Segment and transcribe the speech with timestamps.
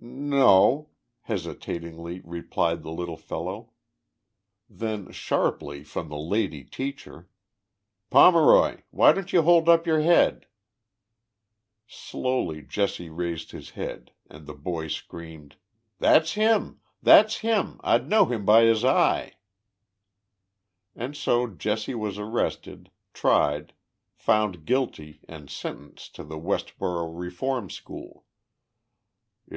[0.00, 0.88] 4 2s no,'
[1.20, 3.70] hesitatingly replied the little fellow.
[4.68, 7.28] Then, sharply, Irom the lady teacher:
[8.10, 8.82] 4 Pomeroy!
[8.90, 10.46] why don't you hold up your head?'
[12.08, 15.52] Slowly Jesse raised his head and the boy screamed:
[15.98, 16.80] 1 That's him!
[17.00, 17.80] that's him!
[17.84, 19.34] I*d know him by his eye!'
[20.96, 23.74] And so Jesse was arrested, tried,
[24.16, 28.24] found guilty and sentenced to the Westboro Reform School.